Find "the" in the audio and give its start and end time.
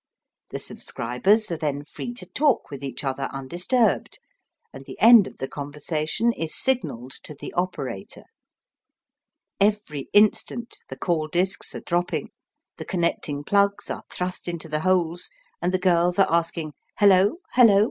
0.49-0.57, 4.83-4.99, 5.37-5.47, 7.35-7.53, 10.89-10.97, 12.77-12.85, 14.67-14.79, 15.71-15.77